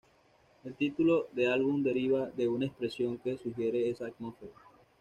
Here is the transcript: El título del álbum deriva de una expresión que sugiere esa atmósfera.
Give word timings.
El 0.63 0.73
título 0.73 1.27
del 1.31 1.51
álbum 1.51 1.83
deriva 1.83 2.25
de 2.35 2.47
una 2.47 2.65
expresión 2.65 3.19
que 3.19 3.37
sugiere 3.37 3.87
esa 3.87 4.07
atmósfera. 4.07 4.51